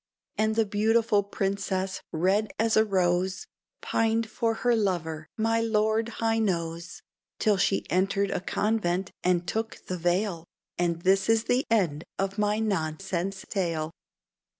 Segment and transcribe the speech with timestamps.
[0.35, 3.45] And the beautiful Princess Red as a Rose
[3.81, 7.03] Pined for her lover, my Lord High Nose,
[7.37, 12.39] Till she entered a convent and took the veil And this is the end of
[12.39, 13.91] my nonsense tale.